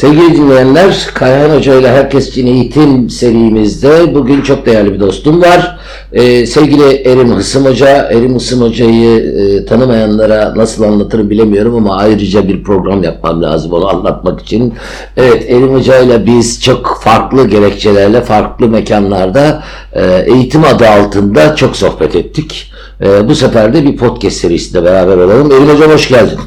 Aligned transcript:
Sevgili 0.00 0.36
dinleyenler, 0.36 1.10
Kayhan 1.14 1.56
Hoca 1.56 1.74
ile 1.74 1.88
Herkes 1.88 2.28
için 2.28 2.46
Eğitim 2.46 3.10
serimizde 3.10 4.14
bugün 4.14 4.42
çok 4.42 4.66
değerli 4.66 4.92
bir 4.92 5.00
dostum 5.00 5.42
var. 5.42 5.78
Ee, 6.12 6.46
sevgili 6.46 6.94
Erim 6.94 7.34
Hısım 7.34 7.64
Hoca, 7.64 7.88
Erim 7.88 8.34
Hısım 8.34 8.60
Hoca'yı 8.60 9.20
e, 9.20 9.64
tanımayanlara 9.66 10.52
nasıl 10.56 10.84
anlatırım 10.84 11.30
bilemiyorum 11.30 11.76
ama 11.76 11.96
ayrıca 11.96 12.48
bir 12.48 12.64
program 12.64 13.02
yapmam 13.02 13.42
lazım 13.42 13.72
onu 13.72 13.88
anlatmak 13.88 14.40
için. 14.40 14.74
Evet, 15.16 15.50
Erim 15.50 15.74
Hoca 15.74 15.98
ile 15.98 16.26
biz 16.26 16.62
çok 16.62 17.00
farklı 17.02 17.48
gerekçelerle, 17.48 18.20
farklı 18.20 18.68
mekanlarda 18.68 19.62
e, 19.92 20.24
eğitim 20.26 20.64
adı 20.64 20.88
altında 20.88 21.56
çok 21.56 21.76
sohbet 21.76 22.16
ettik. 22.16 22.72
E, 23.02 23.28
bu 23.28 23.34
sefer 23.34 23.74
de 23.74 23.84
bir 23.84 23.96
podcast 23.96 24.36
serisinde 24.36 24.84
beraber 24.84 25.16
olalım. 25.16 25.52
Erim 25.52 25.68
Hocam 25.68 25.90
hoş 25.90 26.08
geldin. 26.08 26.38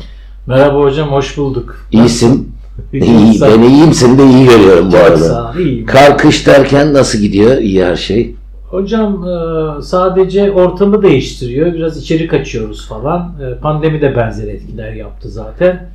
Merhaba 0.47 0.79
hocam, 0.79 1.11
hoş 1.11 1.37
bulduk. 1.37 1.87
İyisin. 1.91 2.52
İyi, 2.93 3.41
ben 3.41 3.61
iyiyim, 3.61 3.93
seni 3.93 4.17
de 4.17 4.23
iyi 4.25 4.45
görüyorum 4.45 4.91
bu 4.91 4.97
arada. 4.97 5.17
sağ 5.17 5.53
iyiyim. 5.59 5.85
Kar 5.85 6.17
kış 6.17 6.47
derken 6.47 6.93
nasıl 6.93 7.19
gidiyor? 7.19 7.57
İyi 7.57 7.85
her 7.85 7.95
şey. 7.95 8.35
Hocam 8.69 9.25
e, 9.27 9.81
sadece 9.81 10.51
ortamı 10.51 11.01
değiştiriyor, 11.03 11.73
biraz 11.73 11.97
içeri 11.97 12.27
kaçıyoruz 12.27 12.87
falan. 12.87 13.33
E, 13.41 13.59
Pandemi 13.59 14.01
de 14.01 14.15
benzer 14.15 14.47
etkiler 14.47 14.93
yaptı 14.93 15.29
zaten. 15.29 15.89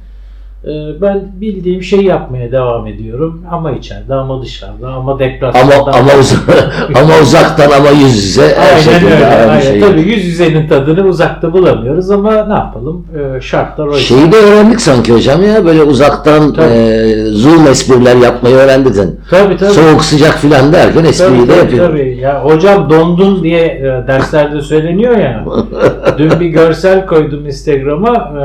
E, 0.64 1.00
Ben 1.02 1.20
bildiğim 1.40 1.82
şeyi 1.82 2.04
yapmaya 2.04 2.52
devam 2.52 2.86
ediyorum. 2.86 3.42
Ama 3.50 3.72
içeride, 3.72 4.14
ama 4.14 4.42
dışarıda, 4.42 4.88
ama 4.88 5.18
depresyonda. 5.18 5.74
Ama 5.74 5.92
ama, 5.92 6.10
uz- 6.20 6.34
ama 7.02 7.14
uzaktan 7.22 7.70
ama 7.70 7.90
yüz 7.90 8.24
yüze 8.24 8.54
her 8.56 8.76
Aynen 8.92 9.04
öyle. 9.12 9.26
Aynen. 9.26 9.60
şey. 9.60 9.80
Tabii 9.80 10.00
yüz 10.00 10.24
yüzenin 10.24 10.68
tadını 10.68 11.02
uzakta 11.08 11.52
bulamıyoruz 11.52 12.10
ama 12.10 12.32
ne 12.46 12.52
yapalım? 12.54 13.06
E, 13.36 13.40
Şartlar 13.40 13.86
o. 13.86 13.94
Şeyi 13.94 14.32
de 14.32 14.36
öğrendik 14.36 14.80
sanki 14.80 15.12
hocam 15.14 15.42
ya 15.44 15.64
böyle 15.64 15.82
uzaktan 15.82 16.52
Tabii. 16.52 16.66
e, 16.74 17.24
zoom 17.30 17.66
espriler 17.66 18.16
yapmayı 18.16 18.54
öğrendik. 18.56 18.94
Tabii 19.30 19.56
tabii. 19.56 19.70
Soğuk 19.70 20.04
sıcak 20.04 20.34
filan 20.38 20.72
derken 20.72 21.04
espriyi 21.04 21.38
Tabii, 21.38 21.48
de 21.48 21.52
tabii, 21.52 21.58
yapıyor. 21.76 21.88
tabii. 21.88 22.16
Ya 22.20 22.44
hocam 22.44 22.90
dondun 22.90 23.42
diye 23.42 23.60
e, 23.66 24.04
derslerde 24.06 24.60
söyleniyor 24.60 25.16
ya. 25.18 25.44
Dün 26.18 26.40
bir 26.40 26.46
görsel 26.46 27.06
koydum 27.06 27.46
Instagram'a. 27.46 28.14
e, 28.14 28.44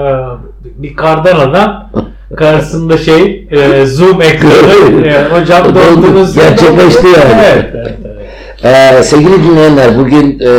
bir 0.83 0.95
kardan 0.95 1.39
adam 1.39 1.89
karşısında 2.37 2.97
şey 2.97 3.47
e, 3.51 3.85
zoom 3.85 4.21
ekranı. 4.21 4.53
E, 5.07 5.29
hocam 5.29 5.65
Dondu. 5.65 5.79
dondunuz. 5.79 6.35
Gerçekleşti 6.35 7.07
yani. 7.07 7.41
Evet, 7.53 7.65
evet, 7.75 7.97
evet. 8.05 8.13
Ee, 8.65 9.03
sevgili 9.03 9.43
dinleyenler 9.43 9.99
bugün 9.99 10.39
e, 10.39 10.49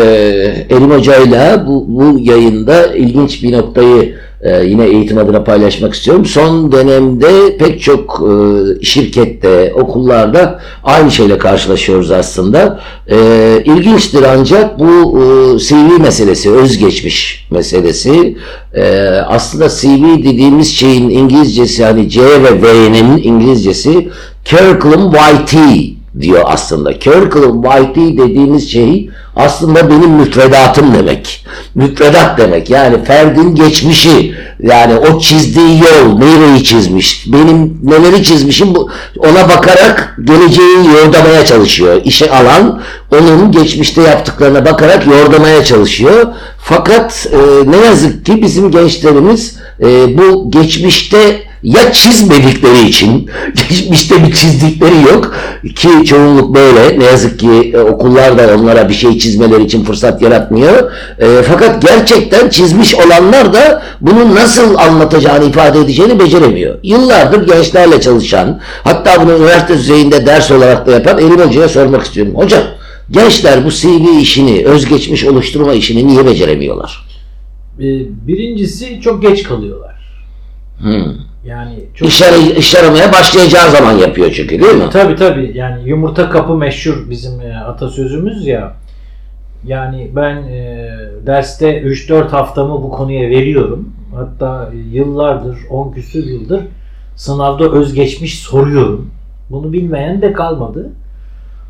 Erim 0.70 0.91
Hoca'yla 0.91 1.66
bu, 1.66 1.84
bu 1.89 2.19
yayında 2.20 2.86
ilginç 2.86 3.42
bir 3.42 3.53
noktayı 3.53 4.14
e, 4.45 4.64
yine 4.64 4.84
eğitim 4.84 5.19
adına 5.19 5.45
paylaşmak 5.45 5.95
istiyorum. 5.95 6.27
Son 6.27 6.73
dönemde 6.73 7.56
pek 7.56 7.81
çok 7.81 8.23
e, 8.23 8.84
şirkette, 8.84 9.73
okullarda 9.75 10.61
aynı 10.84 11.11
şeyle 11.11 11.39
karşılaşıyoruz 11.39 12.11
aslında. 12.11 12.81
E, 13.11 13.17
ancak 14.28 14.78
bu 14.78 15.19
e, 15.19 15.59
CV 15.59 16.00
meselesi, 16.00 16.50
özgeçmiş 16.50 17.47
meselesi 17.50 18.37
e, 18.75 19.09
aslında 19.28 19.69
CV 19.69 20.25
dediğimiz 20.25 20.69
şeyin 20.75 21.11
İngilizcesi 21.11 21.84
hani 21.84 22.09
C 22.09 22.22
ve 22.22 22.62
V'nin 22.62 23.22
İngilizcesi 23.22 24.09
curriculum 24.45 25.12
vitae 25.12 25.94
diyor 26.20 26.43
aslında. 26.45 26.93
Curriculum 26.93 27.62
vitae 27.62 28.19
dediğimiz 28.19 28.73
şey 28.73 29.11
aslında 29.37 29.91
benim 29.91 30.11
müfredatım 30.11 30.95
demek. 30.95 31.47
Müfredat 31.75 32.39
demek. 32.39 32.71
Yani 32.71 33.05
ferdin 33.05 33.55
geçmişi, 33.55 34.34
yani 34.62 34.95
o 34.97 35.19
çizdiği 35.19 35.81
yol, 35.81 36.19
nereyi 36.19 36.65
çizmiş, 36.65 37.27
benim 37.33 37.79
neleri 37.83 38.23
çizmişim 38.23 38.75
bu, 38.75 38.91
ona 39.19 39.48
bakarak 39.48 40.19
geleceği 40.25 40.87
yordamaya 40.95 41.45
çalışıyor. 41.45 42.01
İşe 42.05 42.31
alan 42.31 42.81
onun 43.12 43.53
geçmişte 43.53 44.03
yaptıklarına 44.03 44.65
bakarak 44.65 45.06
yordamaya 45.06 45.65
çalışıyor. 45.65 46.27
Fakat 46.59 47.27
e, 47.33 47.71
ne 47.71 47.77
yazık 47.77 48.27
ki 48.27 48.43
bizim 48.43 48.71
gençlerimiz 48.71 49.56
e, 49.83 50.19
bu 50.19 50.51
geçmişte 50.51 51.43
ya 51.65 51.93
çizmedikleri 51.93 52.89
için 52.89 53.31
geçmişte 53.69 54.27
bir 54.27 54.33
çizdikleri 54.33 55.03
yok 55.12 55.35
ki 55.77 55.89
çoğunluk 56.07 56.55
böyle 56.55 56.99
ne 56.99 57.05
yazık 57.05 57.41
ki 57.41 57.73
e, 57.75 57.79
okullar 57.79 58.39
da 58.39 58.57
onlara 58.59 58.89
bir 58.89 58.95
şey 58.95 59.19
çizmeleri 59.19 59.65
için 59.65 59.85
fırsat 59.85 60.23
yaratmıyor. 60.23 60.93
E, 61.19 61.43
fakat 61.51 61.83
gerçekten 61.83 62.49
çizmiş 62.49 62.95
olanlar 62.95 63.53
da 63.53 63.83
bunu 64.01 64.35
nasıl 64.35 64.75
anlatacağını 64.75 65.45
ifade 65.45 65.81
edeceğini 65.81 66.19
beceremiyor. 66.19 66.79
Yıllardır 66.83 67.47
gençlerle 67.47 68.01
çalışan 68.01 68.61
hatta 68.85 69.23
bunu 69.23 69.37
üniversite 69.37 69.75
düzeyinde 69.75 70.27
ders 70.27 70.51
olarak 70.51 70.87
da 70.87 70.93
yapan 70.93 71.19
Elim 71.19 71.41
Hoca'ya 71.41 71.69
sormak 71.69 72.05
istiyorum. 72.05 72.33
Hocam 72.37 72.62
gençler 73.11 73.65
bu 73.65 73.71
CV 73.71 74.21
işini 74.21 74.67
özgeçmiş 74.67 75.25
oluşturma 75.25 75.73
işini 75.73 76.09
niye 76.09 76.27
beceremiyorlar? 76.27 77.13
E, 77.79 77.87
birincisi 78.27 79.01
çok 79.01 79.23
geç 79.23 79.43
kalıyorlar. 79.43 79.95
Hmm. 80.79 81.15
Yani 81.47 81.85
çok 81.95 82.09
İş, 82.09 82.23
ar- 82.23 82.57
iş 82.57 82.75
aramaya 82.75 83.12
başlayacağı 83.12 83.71
zaman 83.71 83.93
yapıyor 83.93 84.33
çünkü 84.37 84.61
değil 84.61 84.75
mi? 84.75 84.85
Tabii 84.93 85.17
tabii 85.17 85.53
yani 85.55 85.89
yumurta 85.89 86.31
kapı 86.31 86.55
meşhur 86.57 87.11
bizim 87.11 87.41
e, 87.41 87.57
atasözümüz 87.57 88.47
ya. 88.47 88.73
Yani 89.67 90.11
ben 90.17 90.37
e, 90.37 90.91
derste 91.27 91.83
3-4 91.83 92.29
haftamı 92.29 92.83
bu 92.83 92.91
konuya 92.91 93.31
veriyorum. 93.31 93.89
Hatta 94.15 94.73
yıllardır, 94.93 95.59
10 95.71 95.93
küsür 95.93 96.25
yıldır 96.27 96.61
sınavda 97.17 97.71
özgeçmiş 97.71 98.39
soruyorum. 98.39 99.11
Bunu 99.51 99.73
bilmeyen 99.73 100.23
de 100.23 100.33
kalmadı. 100.33 100.93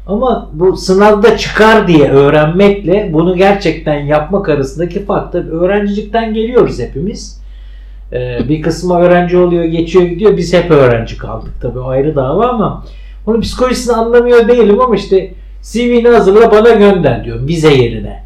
Ama 0.07 0.51
bu 0.53 0.77
sınavda 0.77 1.37
çıkar 1.37 1.89
diye 1.89 2.11
öğrenmekle 2.11 3.11
bunu 3.13 3.37
gerçekten 3.37 4.01
yapmak 4.01 4.49
arasındaki 4.49 5.05
fark 5.05 5.33
tabii 5.33 5.51
öğrencilikten 5.51 6.35
geliyoruz 6.35 6.79
hepimiz. 6.79 7.41
Ee, 8.13 8.39
bir 8.49 8.63
kısmı 8.63 8.99
öğrenci 8.99 9.37
oluyor, 9.37 9.65
geçiyor 9.65 10.05
gidiyor. 10.05 10.37
Biz 10.37 10.53
hep 10.53 10.71
öğrenci 10.71 11.19
kaldık 11.19 11.53
tabii 11.63 11.81
ayrı 11.81 12.17
dava 12.17 12.49
ama 12.49 12.85
onun 13.27 13.41
psikolojisini 13.41 13.97
anlamıyor 13.97 14.49
değilim 14.49 14.81
ama 14.81 14.97
işte 14.97 15.35
CV'ni 15.63 16.09
hazırla 16.09 16.51
bana 16.51 16.71
gönder 16.71 17.25
diyor 17.25 17.47
vize 17.47 17.75
yerine. 17.75 18.25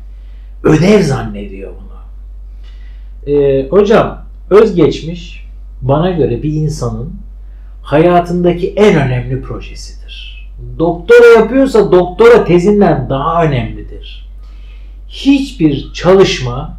Ödev 0.64 1.02
zannediyor 1.02 1.72
bunu. 1.80 1.98
Ee, 3.34 3.68
hocam 3.68 4.24
özgeçmiş 4.50 5.44
bana 5.82 6.10
göre 6.10 6.42
bir 6.42 6.52
insanın 6.52 7.12
hayatındaki 7.82 8.72
en 8.76 8.96
önemli 8.96 9.42
projesidir. 9.42 10.27
Doktora 10.78 11.26
yapıyorsa 11.26 11.92
doktora 11.92 12.44
tezinden 12.44 13.06
daha 13.10 13.44
önemlidir. 13.44 14.28
Hiçbir 15.08 15.92
çalışma 15.94 16.78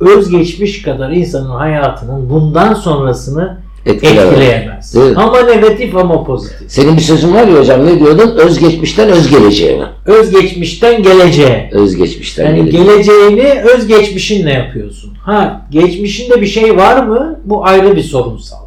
özgeçmiş 0.00 0.82
kadar 0.82 1.10
insanın 1.10 1.50
hayatının 1.50 2.30
bundan 2.30 2.74
sonrasını 2.74 3.58
Etkiler. 3.86 4.26
etkileyemez. 4.26 4.94
Değil 4.94 5.10
mi? 5.10 5.22
Ama 5.22 5.40
negatif 5.42 5.96
ama 5.96 6.24
pozitif. 6.24 6.70
Senin 6.70 6.96
bir 6.96 7.00
sözün 7.02 7.34
var 7.34 7.46
ya 7.46 7.58
hocam 7.58 7.86
ne 7.86 7.98
diyordun? 7.98 8.36
Özgeçmişten 8.36 9.08
özgeleceğe 9.08 9.76
mi? 9.78 9.86
Özgeçmişten 10.06 11.02
geleceğe. 11.02 11.70
Özgeçmişten 11.72 12.44
Yani 12.56 12.70
geleceğe. 12.70 12.84
geleceğini 12.84 13.60
özgeçmişinle 13.74 14.52
yapıyorsun. 14.52 15.14
Ha 15.24 15.66
geçmişinde 15.70 16.40
bir 16.40 16.46
şey 16.46 16.76
var 16.76 17.06
mı? 17.06 17.40
Bu 17.44 17.66
ayrı 17.66 17.96
bir 17.96 18.02
sorunsal. 18.02 18.64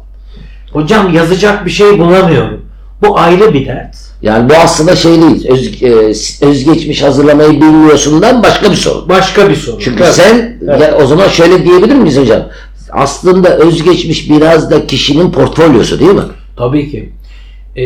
Hocam 0.72 1.14
yazacak 1.14 1.66
bir 1.66 1.70
şey 1.70 1.98
bulamıyorum. 1.98 2.60
Bu 3.02 3.18
ayrı 3.18 3.54
bir 3.54 3.66
dert. 3.66 4.07
Yani 4.22 4.50
bu 4.50 4.54
aslında 4.54 4.96
şey 4.96 5.12
değil. 5.12 5.48
Öz, 5.50 5.82
e, 5.82 6.46
özgeçmiş 6.46 7.02
hazırlamayı 7.02 7.50
bilmiyorsundan 7.50 8.42
başka 8.42 8.70
bir 8.70 8.76
sorun. 8.76 9.08
Başka 9.08 9.48
bir 9.50 9.54
sorun. 9.56 9.78
Çünkü 9.78 9.98
Tabii. 10.02 10.12
sen 10.12 10.58
Evet. 10.64 10.80
ya, 10.80 10.98
o 11.02 11.06
zaman 11.06 11.28
şöyle 11.28 11.64
diyebilir 11.64 11.94
miyiz 11.94 12.18
hocam? 12.18 12.42
Aslında 12.92 13.56
özgeçmiş 13.56 14.30
biraz 14.30 14.70
da 14.70 14.86
kişinin 14.86 15.30
portfolyosu 15.30 16.00
değil 16.00 16.10
mi? 16.12 16.22
Tabii 16.56 16.90
ki. 16.90 17.12
Ee, 17.76 17.82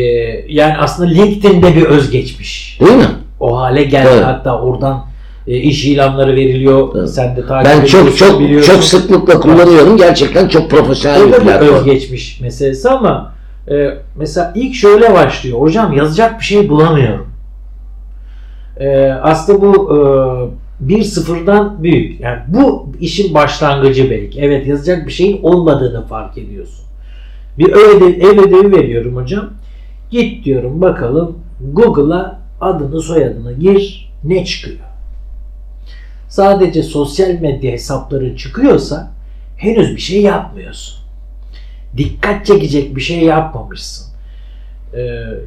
yani 0.47 0.73
aslında 0.79 1.09
LinkedIn'de 1.09 1.75
bir 1.75 1.83
özgeçmiş. 1.83 2.77
Değil 2.79 2.97
mi? 2.97 3.07
O 3.39 3.57
hale 3.59 3.83
geldi. 3.83 4.09
Evet. 4.13 4.25
Hatta 4.25 4.61
oradan 4.61 5.05
e, 5.47 5.57
iş 5.57 5.85
ilanları 5.85 6.35
veriliyor. 6.35 6.89
Evet. 6.99 7.09
Sen 7.09 7.35
de 7.35 7.47
takip 7.47 7.71
Ben 7.71 7.85
çok 7.85 8.17
çok 8.17 8.39
biliyorsun. 8.39 8.73
çok 8.73 8.83
sıklıkla 8.83 9.39
kullanıyorum. 9.39 9.97
Gerçekten 9.97 10.47
çok 10.47 10.69
profesyonel 10.69 11.27
bir 11.27 11.31
platform. 11.31 11.75
özgeçmiş 11.75 12.39
meselesi 12.41 12.89
ama 12.89 13.33
e, 13.71 13.97
mesela 14.15 14.51
ilk 14.55 14.75
şöyle 14.75 15.13
başlıyor. 15.13 15.59
Hocam 15.59 15.93
yazacak 15.93 16.39
bir 16.39 16.45
şey 16.45 16.69
bulamıyorum. 16.69 17.27
E, 18.77 19.11
aslında 19.21 19.61
bu 19.61 19.95
e, 19.95 19.99
bir 20.79 21.03
sıfırdan 21.03 21.83
büyük. 21.83 22.19
Yani 22.19 22.39
bu 22.47 22.91
işin 22.99 23.33
başlangıcı 23.33 24.09
belki. 24.09 24.41
Evet 24.41 24.67
yazacak 24.67 25.07
bir 25.07 25.11
şeyin 25.11 25.43
olmadığını 25.43 26.07
fark 26.07 26.37
ediyorsun. 26.37 26.85
Bir 27.57 27.69
ev 27.69 27.97
ödevi, 27.97 28.25
ev 28.25 28.39
ödevi 28.39 28.71
veriyorum 28.71 29.15
hocam. 29.15 29.49
Git 30.09 30.45
diyorum 30.45 30.81
bakalım 30.81 31.37
Google'a 31.73 32.39
adını 32.61 33.01
soyadını 33.01 33.53
gir 33.53 34.13
ne 34.23 34.45
çıkıyor? 34.45 34.77
Sadece 36.29 36.83
sosyal 36.83 37.29
medya 37.29 37.71
hesapları 37.71 38.37
çıkıyorsa 38.37 39.11
henüz 39.57 39.95
bir 39.95 40.01
şey 40.01 40.21
yapmıyorsun 40.21 41.02
dikkat 41.97 42.45
çekecek 42.45 42.95
bir 42.95 43.01
şey 43.01 43.19
yapmamışsın. 43.19 44.05
Ee, 44.93 44.99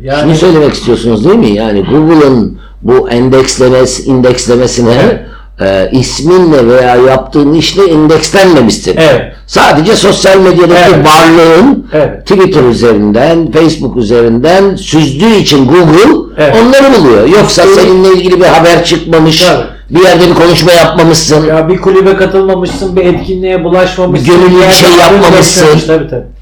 yani 0.02 0.22
Şunu 0.22 0.34
söylemek 0.34 0.74
istiyorsunuz 0.74 1.24
değil 1.24 1.38
mi? 1.38 1.50
Yani 1.50 1.84
Google'ın 1.84 2.58
bu 2.82 3.10
endekslemesi, 3.10 4.02
indekslemesine 4.02 5.26
e, 5.60 5.88
isminle 5.92 6.66
veya 6.68 6.96
yaptığın 6.96 7.54
işle 7.54 7.86
indekslenmemiştir. 7.88 8.96
Evet. 8.96 9.32
Sadece 9.46 9.96
sosyal 9.96 10.38
medyadaki 10.38 10.94
evet. 10.94 11.06
varlığın 11.06 11.86
evet. 11.92 12.26
Twitter 12.26 12.62
üzerinden, 12.62 13.50
Facebook 13.52 13.96
üzerinden 13.96 14.76
süzdüğü 14.76 15.34
için 15.34 15.66
Google 15.66 16.34
evet. 16.38 16.56
onları 16.62 17.00
buluyor. 17.00 17.28
Yoksa 17.28 17.62
evet. 17.62 17.74
seninle 17.74 18.12
ilgili 18.12 18.40
bir 18.40 18.46
haber 18.46 18.84
çıkmamış. 18.84 19.44
Evet. 19.50 19.66
Bir 19.90 20.00
yerde 20.00 20.28
bir 20.28 20.34
konuşma 20.34 20.72
yapmamışsın. 20.72 21.46
Ya 21.46 21.68
bir 21.68 21.76
kulübe 21.76 22.16
katılmamışsın, 22.16 22.96
bir 22.96 23.04
etkinliğe 23.04 23.64
bulaşmamışsın. 23.64 24.28
Gönüllü 24.28 24.68
bir 24.68 24.72
şey 24.72 24.90
yapmamışsın. 24.90 25.66
Tabii 25.86 26.08
tabii. 26.08 26.35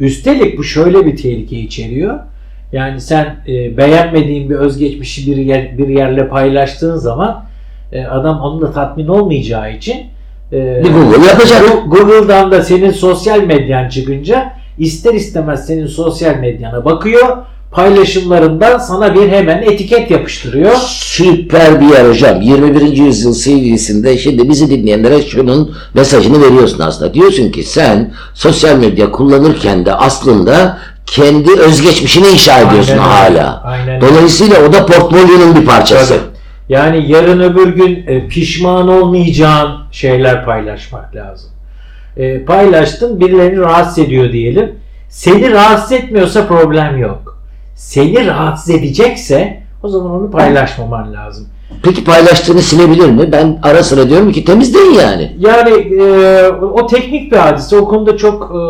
Üstelik 0.00 0.58
bu 0.58 0.64
şöyle 0.64 1.06
bir 1.06 1.16
tehlike 1.16 1.56
içeriyor. 1.56 2.18
Yani 2.72 3.00
sen 3.00 3.36
e, 3.48 3.76
beğenmediğin 3.76 4.50
bir 4.50 4.54
özgeçmişi 4.54 5.30
bir 5.30 5.36
yer, 5.36 5.78
bir 5.78 5.88
yerle 5.88 6.28
paylaştığın 6.28 6.96
zaman 6.96 7.44
e, 7.92 8.04
adam 8.04 8.40
onunla 8.40 8.72
tatmin 8.72 9.08
olmayacağı 9.08 9.72
için 9.72 9.96
e, 10.52 10.82
Google 10.82 11.26
yapacak. 11.26 11.62
Google'dan 11.86 12.50
da 12.50 12.62
senin 12.62 12.90
sosyal 12.90 13.40
medyan 13.40 13.88
çıkınca 13.88 14.52
ister 14.78 15.14
istemez 15.14 15.66
senin 15.66 15.86
sosyal 15.86 16.36
medyana 16.36 16.84
bakıyor 16.84 17.36
paylaşımlarından 17.70 18.78
sana 18.78 19.14
bir 19.14 19.28
hemen 19.28 19.62
etiket 19.62 20.10
yapıştırıyor. 20.10 20.72
Süper 20.86 21.80
bir 21.80 21.86
yer 21.86 22.08
hocam. 22.08 22.40
21. 22.40 22.96
yüzyıl 22.96 23.32
seviyesinde 23.34 24.18
şimdi 24.18 24.48
bizi 24.48 24.70
dinleyenlere 24.70 25.22
şunun 25.22 25.76
mesajını 25.94 26.42
veriyorsun 26.42 26.78
aslında. 26.78 27.14
Diyorsun 27.14 27.50
ki 27.50 27.62
sen 27.62 28.14
sosyal 28.34 28.76
medya 28.76 29.10
kullanırken 29.10 29.86
de 29.86 29.94
aslında 29.94 30.78
kendi 31.06 31.60
özgeçmişini 31.60 32.28
inşa 32.28 32.60
ediyorsun 32.60 32.98
Aynen 32.98 33.02
hala. 33.02 33.62
Aynen 33.64 34.00
Dolayısıyla 34.00 34.56
o 34.68 34.72
da 34.72 34.86
portfolyonun 34.86 35.56
bir 35.56 35.66
parçası. 35.66 36.14
Tabii. 36.14 36.36
Yani 36.68 37.10
yarın 37.12 37.40
öbür 37.40 37.68
gün 37.68 38.06
e, 38.06 38.28
pişman 38.28 38.88
olmayacağın 38.88 39.76
şeyler 39.92 40.44
paylaşmak 40.44 41.14
lazım. 41.14 41.50
E, 42.16 42.44
paylaştın 42.44 43.20
birilerini 43.20 43.60
rahatsız 43.60 43.98
ediyor 43.98 44.32
diyelim. 44.32 44.74
Seni 45.08 45.50
rahatsız 45.50 45.92
etmiyorsa 45.92 46.46
problem 46.46 46.98
yok. 46.98 47.35
Seni 47.76 48.26
rahatsız 48.26 48.70
edecekse 48.70 49.62
o 49.82 49.88
zaman 49.88 50.12
onu 50.12 50.30
paylaşmaman 50.30 51.12
lazım. 51.12 51.46
Peki 51.82 52.04
paylaştığını 52.04 52.62
silebilir 52.62 53.10
mi? 53.10 53.32
Ben 53.32 53.58
ara 53.62 53.82
sıra 53.82 54.08
diyorum 54.08 54.32
ki 54.32 54.44
temizleyin 54.44 54.92
yani. 54.92 55.36
Yani 55.38 55.70
e, 56.00 56.48
o 56.48 56.86
teknik 56.86 57.32
bir 57.32 57.36
hadise. 57.36 57.76
O 57.76 57.88
konuda 57.88 58.16
çok 58.16 58.42
e, 58.42 58.60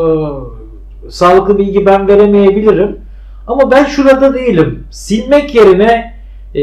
sağlıklı 1.10 1.58
bilgi 1.58 1.86
ben 1.86 2.08
veremeyebilirim. 2.08 3.00
Ama 3.46 3.70
ben 3.70 3.84
şurada 3.84 4.34
değilim. 4.34 4.84
Silmek 4.90 5.54
yerine 5.54 6.14
e, 6.54 6.62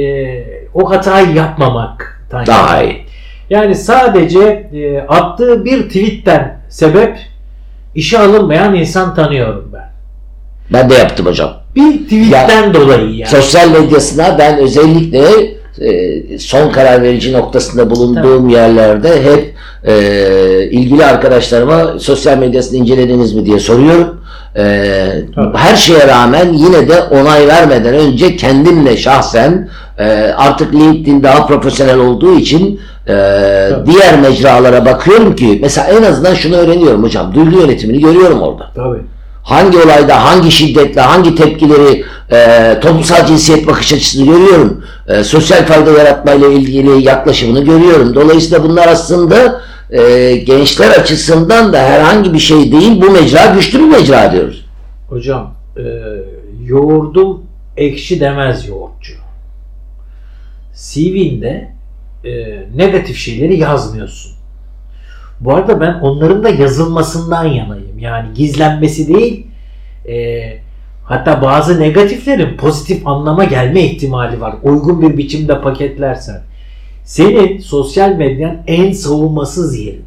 o 0.74 0.90
hatayı 0.92 1.34
yapmamak 1.36 2.28
daha 2.48 2.84
iyi. 2.84 3.06
Yani 3.50 3.76
sadece 3.76 4.70
e, 4.74 5.00
attığı 5.08 5.66
bir 5.66 5.84
tweetten 5.84 6.62
sebep 6.70 7.18
işe 7.96 8.20
alınmayan 8.20 8.76
insan 8.76 9.16
tanıyorum 9.16 9.70
ben. 9.74 9.92
Ben 10.74 10.90
de 10.90 10.94
yaptım 10.94 11.26
hocam. 11.26 11.63
Bir 11.76 12.04
tweetten 12.04 12.64
ya, 12.64 12.74
dolayı 12.74 13.16
yani. 13.16 13.30
Sosyal 13.32 13.70
medyasına 13.70 14.36
ben 14.40 14.58
özellikle 14.58 15.24
e, 15.82 16.38
son 16.40 16.72
karar 16.72 17.02
verici 17.02 17.34
noktasında 17.34 17.90
bulunduğum 17.90 18.44
Tabii. 18.44 18.54
yerlerde 18.54 19.24
hep 19.24 19.54
e, 19.84 20.70
ilgili 20.72 21.06
arkadaşlarıma 21.06 22.00
sosyal 22.00 22.38
medyasını 22.38 22.78
incelediniz 22.78 23.34
mi 23.34 23.46
diye 23.46 23.60
soruyorum. 23.60 24.22
E, 24.58 24.64
her 25.56 25.76
şeye 25.76 26.08
rağmen 26.08 26.54
yine 26.54 26.88
de 26.88 27.02
onay 27.02 27.48
vermeden 27.48 27.94
önce 27.94 28.36
kendimle 28.36 28.98
şahsen 28.98 29.70
e, 29.98 30.06
artık 30.38 30.74
LinkedIn 30.74 31.24
daha 31.24 31.48
profesyonel 31.48 32.00
olduğu 32.00 32.36
için 32.38 32.80
e, 33.08 33.14
diğer 33.86 34.20
mecralara 34.22 34.86
bakıyorum 34.86 35.36
ki 35.36 35.60
mesela 35.62 35.88
en 35.88 36.04
azından 36.04 36.34
şunu 36.34 36.56
öğreniyorum 36.56 37.04
hocam. 37.04 37.34
Duygu 37.34 37.60
yönetimini 37.60 38.02
görüyorum 38.02 38.42
orada. 38.42 38.72
Tabii 38.76 39.02
hangi 39.44 39.78
olayda 39.78 40.26
hangi 40.26 40.52
şiddetle 40.52 41.02
hangi 41.02 41.36
tepkileri 41.36 42.06
e, 42.32 42.80
toplumsal 42.80 43.26
cinsiyet 43.26 43.68
bakış 43.68 43.94
açısını 43.94 44.26
görüyorum. 44.26 44.84
E, 45.08 45.24
sosyal 45.24 45.66
fayda 45.66 45.92
yaratmayla 45.92 46.48
ilgili 46.48 47.04
yaklaşımını 47.04 47.64
görüyorum. 47.64 48.16
Dolayısıyla 48.16 48.64
bunlar 48.64 48.88
aslında 48.88 49.62
e, 49.90 50.36
gençler 50.36 50.90
açısından 50.90 51.74
da 51.74 51.78
herhangi 51.78 52.34
bir 52.34 52.40
şey 52.40 52.72
değil. 52.72 53.02
Bu 53.02 53.12
mecra 53.12 53.46
güçlü 53.46 53.80
bir 53.80 53.98
mecra 53.98 54.32
diyoruz. 54.32 54.66
Hocam 55.10 55.56
e, 55.78 55.84
yoğurdum 56.66 57.44
ekşi 57.78 58.20
demez 58.20 58.68
yoğurtçu. 58.68 59.14
CV'nde 60.76 61.72
e, 62.26 62.32
negatif 62.76 63.18
şeyleri 63.18 63.60
yazmıyorsun. 63.60 64.33
Bu 65.44 65.54
arada 65.56 65.82
ben 65.82 65.94
onların 65.94 66.44
da 66.44 66.50
yazılmasından 66.50 67.46
yanayım. 67.46 68.00
Yani 68.00 68.34
gizlenmesi 68.34 69.14
değil. 69.14 69.48
E, 70.08 70.44
hatta 71.04 71.42
bazı 71.42 71.80
negatiflerin 71.80 72.58
pozitif 72.58 73.08
anlama 73.08 73.44
gelme 73.44 73.82
ihtimali 73.82 74.42
var. 74.42 74.56
Uygun 74.64 75.02
bir 75.02 75.18
biçimde 75.18 75.62
paketlersen. 75.62 76.42
Senin 77.06 77.58
sosyal 77.58 78.16
medyan 78.16 78.58
en 78.68 78.92
savunmasız 78.92 79.80
yerin. 79.80 80.06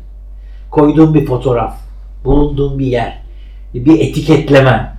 Koyduğun 0.70 1.14
bir 1.14 1.26
fotoğraf, 1.26 1.74
bulunduğun 2.24 2.78
bir 2.78 2.86
yer, 2.86 3.22
bir 3.74 4.00
etiketlemen. 4.00 4.96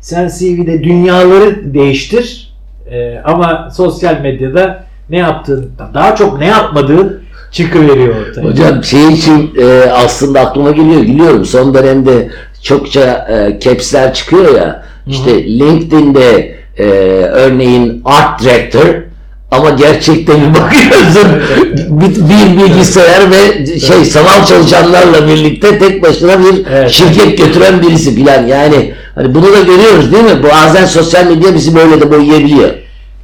Sen 0.00 0.30
CV'de 0.38 0.84
dünyaları 0.84 1.74
değiştir 1.74 2.54
e, 2.90 3.18
ama 3.24 3.70
sosyal 3.70 4.20
medyada 4.20 4.84
ne 5.10 5.18
yaptığın, 5.18 5.72
daha 5.94 6.16
çok 6.16 6.38
ne 6.38 6.46
yapmadığın 6.46 7.19
çıkıveriyor 7.50 8.14
ortaya. 8.28 8.42
Hocam 8.42 8.84
şey 8.84 9.08
için 9.08 9.54
e, 9.58 9.90
aslında 9.90 10.40
aklıma 10.40 10.70
geliyor, 10.70 11.00
gülüyorum. 11.00 11.44
Son 11.44 11.74
dönemde 11.74 12.30
çokça 12.62 13.28
e, 13.30 13.60
caps'ler 13.60 14.14
çıkıyor 14.14 14.54
ya. 14.54 14.82
İşte 15.06 15.30
Hı-hı. 15.30 15.40
LinkedIn'de 15.40 16.54
e, 16.78 16.84
örneğin 17.24 18.02
art 18.04 18.42
director 18.42 19.10
ama 19.50 19.70
gerçekten 19.70 20.36
bir 20.40 20.60
bakıyorsun 20.60 21.42
bir, 21.88 22.16
bir 22.16 22.64
bilgisayar 22.64 23.30
ve 23.30 23.66
şey 23.66 24.04
sanal 24.04 24.44
çalışanlarla 24.46 25.28
birlikte 25.28 25.78
tek 25.78 26.02
başına 26.02 26.38
bir 26.38 26.66
evet. 26.72 26.90
şirket 26.90 27.38
götüren 27.38 27.82
birisi 27.82 28.14
filan 28.14 28.46
yani 28.46 28.94
hani 29.14 29.34
bunu 29.34 29.52
da 29.52 29.60
görüyoruz 29.60 30.12
değil 30.12 30.24
mi? 30.24 30.42
Bazen 30.52 30.84
sosyal 30.84 31.26
medya 31.26 31.54
bizi 31.54 31.74
böyle 31.74 32.00
de 32.00 32.10
boyayabiliyor. 32.10 32.70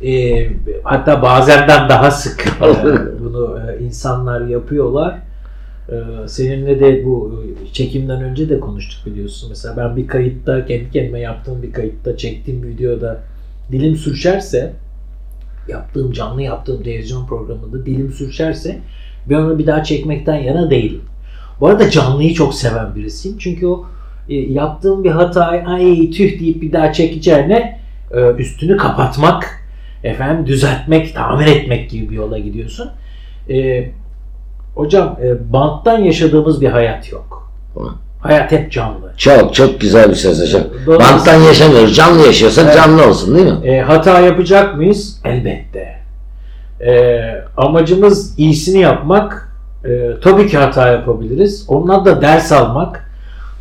E, 0.04 0.48
hatta 0.84 1.22
bazenden 1.22 1.88
daha 1.88 2.10
sık 2.10 2.44
insanlar 3.86 4.46
yapıyorlar. 4.46 5.18
E, 5.88 6.28
seninle 6.28 6.80
de 6.80 7.04
bu 7.04 7.44
e, 7.44 7.72
çekimden 7.72 8.22
önce 8.22 8.48
de 8.48 8.60
konuştuk 8.60 9.06
biliyorsun. 9.06 9.48
Mesela 9.48 9.76
ben 9.76 9.96
bir 9.96 10.06
kayıtta 10.06 10.66
kendi 10.66 10.90
kendime 10.90 11.20
yaptığım 11.20 11.62
bir 11.62 11.72
kayıtta 11.72 12.16
çektiğim 12.16 12.62
bir 12.62 12.68
videoda 12.68 13.22
dilim 13.72 13.96
sürçerse 13.96 14.72
yaptığım 15.68 16.12
canlı 16.12 16.42
yaptığım 16.42 16.82
televizyon 16.82 17.26
programında 17.26 17.86
dilim 17.86 18.12
sürçerse 18.12 18.78
ben 19.30 19.34
onu 19.34 19.58
bir 19.58 19.66
daha 19.66 19.84
çekmekten 19.84 20.36
yana 20.36 20.70
değilim. 20.70 21.02
Bu 21.60 21.66
arada 21.66 21.90
canlıyı 21.90 22.34
çok 22.34 22.54
seven 22.54 22.94
birisiyim. 22.94 23.38
Çünkü 23.38 23.66
o 23.66 23.86
e, 24.28 24.34
yaptığım 24.34 25.04
bir 25.04 25.10
hatayı 25.10 25.66
ay 25.66 26.10
tüh 26.10 26.40
deyip 26.40 26.62
bir 26.62 26.72
daha 26.72 26.92
çekeceğine 26.92 27.80
e, 28.14 28.30
üstünü 28.30 28.76
kapatmak 28.76 29.62
efendim 30.04 30.46
düzeltmek, 30.46 31.14
tamir 31.14 31.46
etmek 31.46 31.90
gibi 31.90 32.10
bir 32.10 32.16
yola 32.16 32.38
gidiyorsun. 32.38 32.90
E, 33.50 33.88
hocam 34.74 35.16
e, 35.22 35.52
banttan 35.52 35.98
yaşadığımız 35.98 36.60
bir 36.60 36.68
hayat 36.68 37.12
yok. 37.12 37.52
Hayat 38.20 38.52
hep 38.52 38.72
canlı. 38.72 39.12
Çok 39.16 39.54
çok 39.54 39.80
güzel 39.80 40.10
bir 40.10 40.14
söz 40.14 40.42
hocam. 40.42 40.62
Banttan 40.86 41.40
yaşamıyoruz. 41.40 41.96
Canlı 41.96 42.26
yaşıyorsak 42.26 42.64
evet. 42.64 42.76
canlı 42.76 43.08
olsun 43.08 43.36
değil 43.36 43.46
mi? 43.46 43.68
E, 43.68 43.80
hata 43.80 44.20
yapacak 44.20 44.76
mıyız? 44.76 45.20
Elbette. 45.24 45.96
E, 46.80 47.20
amacımız 47.56 48.38
iyisini 48.38 48.80
yapmak. 48.80 49.52
E, 49.84 50.10
tabii 50.22 50.46
ki 50.46 50.58
hata 50.58 50.88
yapabiliriz. 50.88 51.64
Ondan 51.68 52.04
da 52.04 52.22
ders 52.22 52.52
almak. 52.52 53.10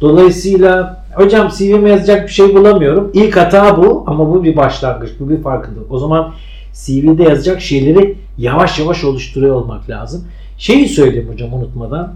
Dolayısıyla 0.01 1.03
hocam 1.13 1.49
CV'me 1.57 1.89
yazacak 1.89 2.27
bir 2.27 2.33
şey 2.33 2.55
bulamıyorum. 2.55 3.11
İlk 3.13 3.37
hata 3.37 3.77
bu 3.77 4.03
ama 4.07 4.27
bu 4.27 4.43
bir 4.43 4.55
başlangıç. 4.55 5.09
Bu 5.19 5.29
bir 5.29 5.41
farkındalık. 5.41 5.91
O 5.91 5.99
zaman 5.99 6.33
CV'de 6.75 7.23
yazacak 7.23 7.61
şeyleri 7.61 8.17
yavaş 8.37 8.79
yavaş 8.79 9.03
oluşturuyor 9.03 9.55
olmak 9.55 9.89
lazım. 9.89 10.27
Şeyi 10.57 10.89
söyleyeyim 10.89 11.29
hocam 11.29 11.53
unutmadan. 11.53 12.15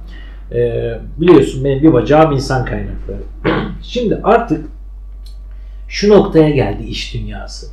Ee, 0.51 0.99
biliyorsun 1.17 1.63
benim 1.63 1.83
bir 1.83 1.93
bacağım 1.93 2.31
insan 2.31 2.65
kaynakları. 2.65 3.21
Şimdi 3.83 4.19
artık 4.23 4.65
şu 5.87 6.09
noktaya 6.09 6.49
geldi 6.49 6.83
iş 6.83 7.13
dünyası. 7.13 7.67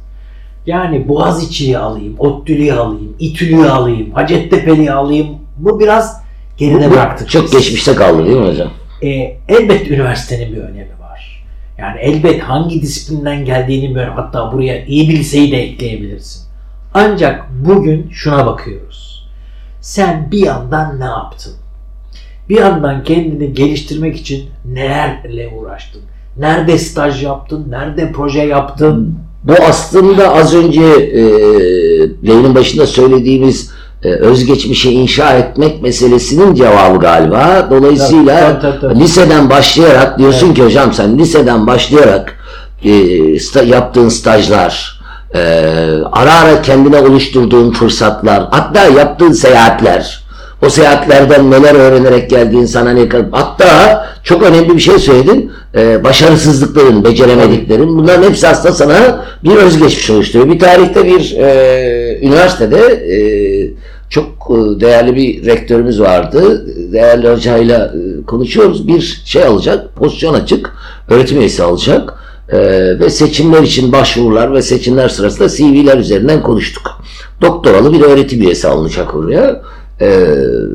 Yani 0.66 1.08
Boğaziçi'yi 1.08 1.78
alayım, 1.78 2.14
ODTÜ'lüyü 2.18 2.72
alayım, 2.72 3.16
İTÜ'lüyü 3.18 3.70
alayım, 3.70 4.10
Hacettepe'liyi 4.12 4.92
alayım. 4.92 5.28
Bu 5.56 5.80
biraz 5.80 6.22
geride 6.56 6.90
bıraktık. 6.90 7.30
Çok 7.30 7.52
geçmişte 7.52 7.94
kaldı 7.94 8.26
değil 8.26 8.36
mi 8.36 8.48
hocam? 8.48 8.70
E, 9.02 9.08
elbette 9.48 9.94
üniversitenin 9.94 10.52
bir 10.52 10.60
önemi 10.60 11.00
var. 11.00 11.44
Yani 11.78 12.00
elbet 12.00 12.42
hangi 12.42 12.82
disiplinden 12.82 13.44
geldiğini 13.44 13.94
böyle 13.94 14.10
hatta 14.10 14.52
buraya 14.52 14.84
iyi 14.84 15.08
bir 15.08 15.16
liseyi 15.16 15.52
de 15.52 15.62
ekleyebilirsin. 15.62 16.45
Ancak 16.98 17.44
bugün 17.64 18.10
şuna 18.12 18.46
bakıyoruz. 18.46 19.28
Sen 19.80 20.28
bir 20.32 20.38
yandan 20.46 21.00
ne 21.00 21.04
yaptın? 21.04 21.52
Bir 22.48 22.56
yandan 22.56 23.04
kendini 23.04 23.52
geliştirmek 23.52 24.16
için 24.16 24.44
nelerle 24.64 25.48
uğraştın? 25.48 26.00
Nerede 26.38 26.78
staj 26.78 27.22
yaptın? 27.24 27.66
Nerede 27.70 28.12
proje 28.12 28.42
yaptın? 28.42 29.18
Bu 29.44 29.52
aslında 29.68 30.34
az 30.34 30.54
önce 30.54 30.82
e, 30.82 31.20
yayının 32.22 32.54
başında 32.54 32.86
söylediğimiz 32.86 33.70
e, 34.02 34.08
özgeçmişi 34.08 34.90
inşa 34.92 35.32
etmek 35.32 35.82
meselesinin 35.82 36.54
cevabı 36.54 36.98
galiba. 36.98 37.68
Dolayısıyla 37.70 38.60
Tabii, 38.60 38.62
tabii, 38.62 38.80
tabii. 38.80 39.00
liseden 39.00 39.50
başlayarak 39.50 40.18
diyorsun 40.18 40.54
ki 40.54 40.64
hocam 40.64 40.92
sen 40.92 41.18
liseden 41.18 41.66
başlayarak 41.66 42.38
e, 42.84 42.90
sta- 43.38 43.66
yaptığın 43.66 44.08
stajlar, 44.08 44.95
e, 45.34 45.40
ara 46.12 46.34
ara 46.34 46.62
kendine 46.62 47.00
oluşturduğun 47.00 47.70
fırsatlar, 47.70 48.48
hatta 48.50 48.84
yaptığın 48.84 49.32
seyahatler, 49.32 50.26
o 50.66 50.70
seyahatlerden 50.70 51.50
neler 51.50 51.74
öğrenerek 51.74 52.30
geldiğin 52.30 52.64
sana 52.64 52.90
ne 52.90 53.08
kadar, 53.08 53.26
hatta 53.32 54.06
çok 54.22 54.42
önemli 54.42 54.74
bir 54.74 54.80
şey 54.80 54.98
söyledin, 54.98 55.52
e, 55.74 56.04
başarısızlıkların, 56.04 57.04
beceremediklerin, 57.04 57.98
bunların 57.98 58.22
hepsi 58.22 58.48
aslında 58.48 58.74
sana 58.74 59.24
bir 59.44 59.56
özgeçmiş 59.56 60.10
oluşturuyor. 60.10 60.54
Bir 60.54 60.58
tarihte 60.58 61.04
bir 61.04 61.36
e, 61.38 62.18
üniversitede 62.22 62.80
e, 62.86 63.18
çok 64.10 64.26
e, 64.50 64.80
değerli 64.80 65.16
bir 65.16 65.46
rektörümüz 65.46 66.00
vardı. 66.00 66.66
Değerli 66.92 67.28
hocayla 67.28 67.86
e, 67.86 68.26
konuşuyoruz. 68.26 68.88
Bir 68.88 69.22
şey 69.24 69.44
alacak, 69.44 69.96
pozisyon 69.96 70.34
açık, 70.34 70.72
öğretim 71.08 71.40
üyesi 71.40 71.62
alacak. 71.62 72.14
E, 72.52 72.58
ve 73.00 73.10
seçimler 73.10 73.62
için 73.62 73.92
başvurular 73.92 74.54
ve 74.54 74.62
seçimler 74.62 75.08
sırasında 75.08 75.48
CV'ler 75.48 75.98
üzerinden 75.98 76.42
konuştuk. 76.42 77.02
Doktoralı 77.42 77.92
bir 77.92 78.00
öğretim 78.00 78.42
üyesi 78.42 78.68
alınacak 78.68 79.14
oraya. 79.14 79.62
E, 80.00 80.26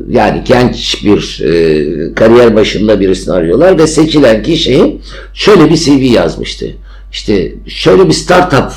yani 0.08 0.42
genç 0.44 1.04
bir 1.04 1.40
e, 1.44 2.14
kariyer 2.14 2.56
başında 2.56 3.00
birisini 3.00 3.34
arıyorlar 3.34 3.78
ve 3.78 3.86
seçilen 3.86 4.42
kişi 4.42 4.98
şöyle 5.34 5.70
bir 5.70 5.76
CV 5.76 6.02
yazmıştı. 6.02 6.66
İşte 7.12 7.54
şöyle 7.66 8.08
bir 8.08 8.12
startup 8.12 8.72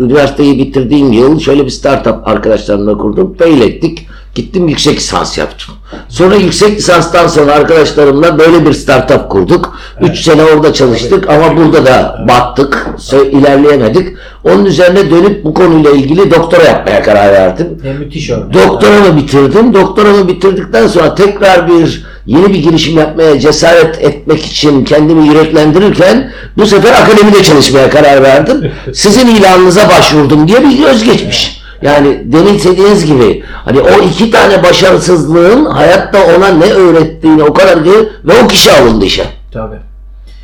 üniversiteyi 0.00 0.58
bitirdiğim 0.58 1.12
yıl 1.12 1.40
şöyle 1.40 1.64
bir 1.64 1.70
startup 1.70 2.28
arkadaşlarımla 2.28 2.98
kurdum. 2.98 3.34
Fail 3.34 3.60
ettik. 3.60 4.06
Gittim 4.34 4.68
yüksek 4.68 4.96
lisans 4.96 5.38
yaptım. 5.38 5.74
Sonra 6.08 6.34
yüksek 6.34 6.78
lisanstan 6.78 7.26
sonra 7.26 7.52
arkadaşlarımla 7.52 8.38
böyle 8.38 8.66
bir 8.66 8.72
startup 8.72 9.30
kurduk. 9.30 9.78
3 10.00 10.20
sene 10.20 10.42
orada 10.42 10.72
çalıştık 10.72 11.30
ama 11.30 11.56
burada 11.56 11.86
da 11.86 12.24
battık. 12.28 12.86
Sö- 12.98 13.30
ilerleyemedik. 13.30 14.16
Onun 14.44 14.64
üzerine 14.64 15.10
dönüp 15.10 15.44
bu 15.44 15.54
konuyla 15.54 15.90
ilgili 15.90 16.30
doktora 16.30 16.62
yapmaya 16.64 17.02
karar 17.02 17.32
verdim. 17.32 17.78
Ne 17.84 17.92
müthiş 17.92 18.30
örnek. 18.30 18.54
Doktoramı 18.54 19.16
bitirdim. 19.16 19.74
Doktoramı 19.74 20.28
bitirdikten 20.28 20.86
sonra 20.86 21.14
tekrar 21.14 21.68
bir 21.68 22.06
yeni 22.26 22.48
bir 22.48 22.58
girişim 22.62 22.98
yapmaya 22.98 23.40
cesaret 23.40 24.02
etmek 24.04 24.46
için 24.46 24.84
kendimi 24.84 25.28
yüreklendirirken 25.28 26.32
bu 26.56 26.66
sefer 26.66 27.02
akademide 27.02 27.42
çalışmaya 27.42 27.90
karar 27.90 28.22
verdim. 28.22 28.72
Sizin 28.94 29.26
ilanınıza 29.26 29.88
başvurdum 29.88 30.48
diye 30.48 30.58
bir 30.62 30.84
özgeçmiş. 30.84 31.57
Yani 31.82 32.22
demin 32.24 32.58
dediğiniz 32.58 33.06
gibi 33.06 33.42
hani 33.64 33.80
o 33.80 34.02
iki 34.02 34.30
tane 34.30 34.62
başarısızlığın 34.62 35.64
hayatta 35.64 36.18
ona 36.36 36.48
ne 36.48 36.72
öğrettiğini 36.72 37.42
o 37.42 37.52
kadar 37.52 37.84
değil 37.84 38.08
ve 38.24 38.32
o 38.44 38.48
kişi 38.48 38.72
alındı 38.72 39.04
işe. 39.04 39.26
Tabii. 39.52 39.78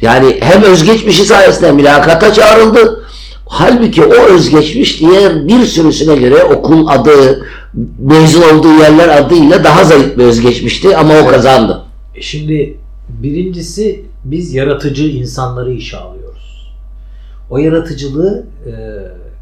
Yani 0.02 0.36
hem 0.40 0.62
özgeçmişi 0.62 1.24
sayesinde 1.24 1.72
mülakata 1.72 2.32
çağrıldı. 2.32 3.04
Halbuki 3.46 4.04
o 4.04 4.34
özgeçmiş 4.34 5.00
diğer 5.00 5.48
bir 5.48 5.64
sürüsüne 5.64 6.16
göre 6.16 6.44
okul 6.44 6.88
adı, 6.88 7.46
mezun 7.98 8.42
olduğu 8.42 8.74
yerler 8.82 9.08
adıyla 9.08 9.64
daha 9.64 9.84
zayıf 9.84 10.18
bir 10.18 10.24
özgeçmişti 10.24 10.96
ama 10.96 11.14
o 11.18 11.26
kazandı. 11.26 11.82
E 12.14 12.22
Şimdi 12.22 12.76
birincisi 13.08 14.04
biz 14.24 14.54
yaratıcı 14.54 15.04
insanları 15.04 15.72
işe 15.72 15.96
alıyoruz. 15.96 16.74
O 17.50 17.58
yaratıcılığı 17.58 18.46
e, 18.66 18.72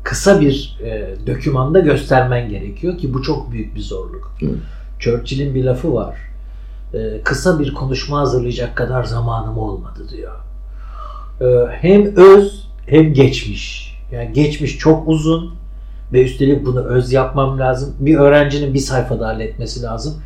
kısa 0.02 0.40
bir 0.40 0.78
e, 0.84 1.14
dökümanda 1.26 1.80
göstermen 1.80 2.48
gerekiyor 2.48 2.98
ki 2.98 3.14
bu 3.14 3.22
çok 3.22 3.52
büyük 3.52 3.74
bir 3.74 3.80
zorluk. 3.80 4.34
Hı. 4.40 4.46
Churchill'in 4.98 5.54
bir 5.54 5.64
lafı 5.64 5.94
var. 5.94 6.16
E, 6.94 7.20
kısa 7.24 7.60
bir 7.60 7.74
konuşma 7.74 8.20
hazırlayacak 8.20 8.76
kadar 8.76 9.04
zamanım 9.04 9.58
olmadı 9.58 10.08
diyor. 10.10 10.36
E, 11.40 11.72
hem 11.72 12.16
öz 12.16 12.68
hem 12.86 13.14
geçmiş. 13.14 13.96
Yani 14.12 14.32
geçmiş 14.32 14.78
çok 14.78 15.08
uzun 15.08 15.54
ve 16.12 16.24
üstelik 16.24 16.66
bunu 16.66 16.80
öz 16.80 17.12
yapmam 17.12 17.58
lazım. 17.58 17.94
Bir 18.00 18.16
öğrencinin 18.16 18.74
bir 18.74 18.78
sayfada 18.78 19.26
halletmesi 19.26 19.82
lazım. 19.82 20.22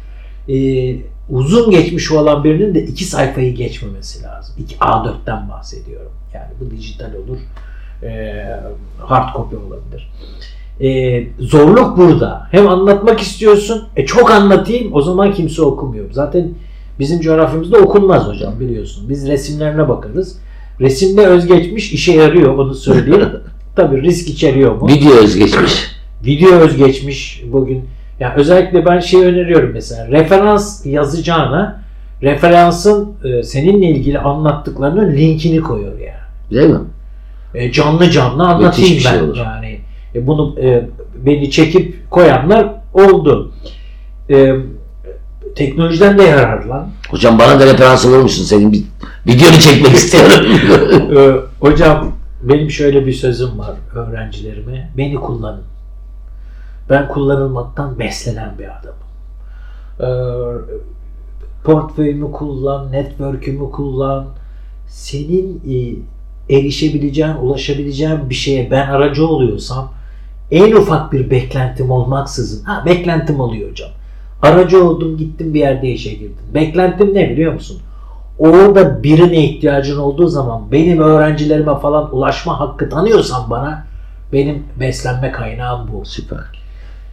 Ee, 0.48 0.96
uzun 1.30 1.70
geçmiş 1.70 2.12
olan 2.12 2.44
birinin 2.44 2.74
de 2.74 2.84
iki 2.84 3.04
sayfayı 3.04 3.54
geçmemesi 3.54 4.22
lazım. 4.22 4.54
İki 4.58 4.76
A4'ten 4.76 5.48
bahsediyorum. 5.48 6.12
Yani 6.34 6.50
bu 6.60 6.70
dijital 6.70 7.14
olur, 7.14 7.38
e, 8.02 8.42
hard 8.98 9.34
copy 9.36 9.56
olabilir. 9.56 10.10
E, 10.80 11.44
zorluk 11.44 11.96
burada. 11.96 12.48
Hem 12.50 12.68
anlatmak 12.68 13.20
istiyorsun, 13.20 13.84
e 13.96 14.06
çok 14.06 14.30
anlatayım, 14.30 14.94
o 14.94 15.02
zaman 15.02 15.34
kimse 15.34 15.62
okumuyor. 15.62 16.04
Zaten 16.12 16.50
bizim 16.98 17.20
coğrafyamızda 17.20 17.78
okunmaz 17.78 18.26
hocam 18.26 18.60
biliyorsun. 18.60 19.08
Biz 19.08 19.28
resimlerine 19.28 19.88
bakarız. 19.88 20.38
Resimde 20.80 21.26
özgeçmiş 21.26 21.92
işe 21.92 22.12
yarıyor, 22.12 22.58
onu 22.58 22.74
söyleyeyim. 22.74 23.30
Tabii 23.76 24.02
risk 24.02 24.28
içeriyor 24.28 24.80
mu? 24.80 24.88
Video 24.88 25.12
özgeçmiş. 25.12 25.96
video 26.24 26.50
özgeçmiş 26.50 27.44
bugün. 27.52 27.84
Yani 28.20 28.34
özellikle 28.36 28.86
ben 28.86 29.00
şey 29.00 29.24
öneriyorum 29.24 29.70
mesela 29.72 30.08
referans 30.08 30.86
yazacağına 30.86 31.82
referansın 32.22 33.12
e, 33.24 33.42
seninle 33.42 33.86
ilgili 33.86 34.18
anlattıklarının 34.18 35.16
linkini 35.16 35.60
koyuyor 35.60 35.98
yani. 35.98 36.16
Değil 36.50 36.70
mi? 36.70 36.78
E, 37.56 37.72
canlı 37.72 38.10
canlı 38.10 38.42
anlatayım 38.48 38.90
Müthiş 38.90 39.02
şey 39.08 39.12
ben 39.20 39.24
olur. 39.24 39.36
yani. 39.36 39.80
E, 40.14 40.26
bunu 40.26 40.60
e, 40.60 40.88
beni 41.26 41.50
çekip 41.50 42.10
koyanlar 42.10 42.68
oldu. 42.94 43.52
E, 44.30 44.54
teknolojiden 45.54 46.18
de 46.18 46.22
yararlan. 46.22 46.88
Hocam 47.10 47.38
bana 47.38 47.60
da 47.60 47.66
referans 47.66 48.06
olur 48.06 48.18
musun? 48.18 48.44
Senin 48.44 48.72
bir 48.72 48.82
videonu 49.26 49.58
çekmek 49.58 49.92
istiyorum. 49.94 50.46
E, 51.18 51.20
hocam 51.60 52.12
benim 52.42 52.70
şöyle 52.70 53.06
bir 53.06 53.12
sözüm 53.12 53.58
var 53.58 53.74
öğrencilerime. 53.94 54.90
Beni 54.96 55.14
kullanın. 55.14 55.62
Ben 56.90 57.08
kullanılmaktan 57.08 57.98
beslenen 57.98 58.54
bir 58.58 58.64
adamım. 58.64 59.06
E, 60.00 60.08
portföyümü 61.64 62.32
kullan, 62.32 62.92
network'ümü 62.92 63.70
kullan. 63.70 64.26
Senin 64.88 65.62
e, 65.70 65.76
erişebileceğin, 66.50 67.34
ulaşabileceğin 67.34 68.30
bir 68.30 68.34
şeye 68.34 68.70
ben 68.70 68.88
aracı 68.88 69.28
oluyorsam 69.28 69.92
en 70.50 70.72
ufak 70.72 71.12
bir 71.12 71.30
beklentim 71.30 71.90
olmaksızın, 71.90 72.64
ha 72.64 72.82
beklentim 72.86 73.40
oluyor 73.40 73.70
hocam. 73.70 73.90
Aracı 74.42 74.84
oldum 74.84 75.16
gittim 75.16 75.54
bir 75.54 75.60
yerde 75.60 75.88
işe 75.88 76.10
girdim. 76.10 76.44
Beklentim 76.54 77.14
ne 77.14 77.30
biliyor 77.30 77.52
musun? 77.52 77.78
Orada 78.38 79.02
birine 79.02 79.44
ihtiyacın 79.44 79.98
olduğu 79.98 80.28
zaman 80.28 80.72
benim 80.72 80.98
öğrencilerime 80.98 81.78
falan 81.78 82.16
ulaşma 82.16 82.60
hakkı 82.60 82.88
tanıyorsan 82.88 83.50
bana 83.50 83.86
benim 84.32 84.64
beslenme 84.80 85.32
kaynağım 85.32 85.88
bu. 85.92 86.04
Süper. 86.04 86.65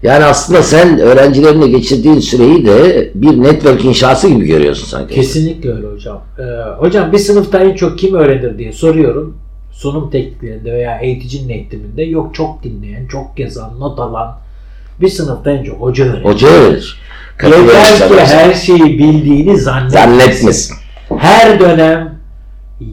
Yani 0.04 0.24
aslında 0.24 0.64
sen 0.64 1.00
öğrencilerinle 1.00 1.68
geçirdiğin 1.68 2.20
süreyi 2.20 2.66
de 2.66 3.12
bir 3.16 3.44
network 3.44 3.86
inşası 3.86 4.30
gibi 4.30 4.46
görüyorsun 4.46 4.88
sanki. 4.88 5.16
Kesinlikle 5.16 5.74
öyle 5.74 5.88
hocam. 5.88 6.22
Ee, 6.40 6.44
hocam 6.78 7.12
bir 7.12 7.18
sınıfta 7.18 7.60
en 7.60 7.76
çok 7.76 8.00
kim 8.00 8.16
öğrenir 8.16 8.58
diye 8.58 8.74
soruyorum. 8.74 9.38
Sunum 9.72 10.10
tekniklerinde 10.10 10.74
veya 10.74 11.00
eğiticinin 11.00 11.50
eğitiminde 11.50 12.04
yok 12.04 12.36
çok 12.36 12.64
dinleyen, 12.64 13.08
çok 13.08 13.40
yazan, 13.40 13.80
not 13.80 14.00
alan 14.00 14.38
bir 15.02 15.10
sınıfta 15.10 15.52
en 15.52 15.64
çok 15.64 15.82
hoca 15.82 16.06
öğrenir. 16.06 16.26
Hoca 16.26 16.48
öğrenir. 16.48 17.00
Yeter 17.44 18.08
ki 18.10 18.16
her 18.18 18.54
şeyi 18.54 19.00
bildiğini 19.00 19.58
zannetmesin. 19.58 20.00
Zannetmesin. 20.00 20.76
Her 21.18 21.60
dönem 21.60 22.20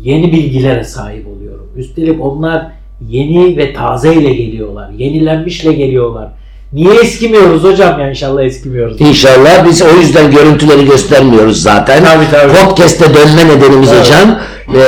yeni 0.03 0.33
bilgilere 0.33 0.85
sahip 0.85 1.27
oluyorum. 1.27 1.69
Üstelik 1.77 2.25
onlar 2.25 2.67
yeni 3.09 3.57
ve 3.57 3.73
taze 3.73 4.15
ile 4.15 4.33
geliyorlar. 4.33 4.91
Yenilenmişle 4.91 5.73
geliyorlar. 5.73 6.40
Niye 6.73 6.95
eskimiyoruz 6.95 7.63
hocam? 7.65 8.01
Ya 8.01 8.11
inşallah 8.11 8.43
eskimiyoruz. 8.43 9.01
İnşallah 9.01 9.65
biz 9.65 9.83
o 9.83 10.01
yüzden 10.01 10.31
görüntüleri 10.31 10.85
göstermiyoruz 10.87 11.63
zaten. 11.63 12.05
Tabii, 12.05 12.25
tabii. 12.31 12.53
Podcast'te 12.65 13.15
dönme 13.15 13.49
nedenimiz 13.49 13.93
Evet. 13.93 14.01
hocam 14.07 14.39
e, 14.75 14.81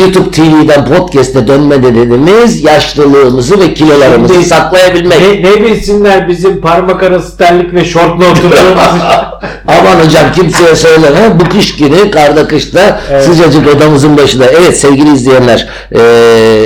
YouTube 0.00 0.30
TV'den 0.30 0.84
podcast'e 0.86 1.46
dönme 1.48 1.78
nedenimiz 1.82 2.64
yaşlılığımızı 2.64 3.60
ve 3.60 3.74
kilolarımızı 3.74 4.34
Şimdi- 4.34 4.46
saklayabilmek. 4.46 5.20
Ne, 5.20 5.50
ne 5.50 5.62
bilsinler 5.64 6.28
bizim 6.28 6.60
parmak 6.60 7.02
arası 7.02 7.36
terlik 7.36 7.74
ve 7.74 7.84
şortla 7.84 8.30
oturduğumuz 8.30 8.82
Aman 9.68 10.04
hocam 10.06 10.32
kimseye 10.34 10.76
söyleme. 10.76 11.40
Bu 11.40 11.48
kış 11.48 11.76
günü 11.76 12.10
karda 12.10 12.48
kışta 12.48 13.00
Evet. 13.10 13.24
sıcacık 13.24 13.68
odamızın 13.76 14.16
başında. 14.16 14.44
Evet 14.46 14.80
sevgili 14.80 15.12
izleyenler 15.14 15.68
e, 15.92 16.00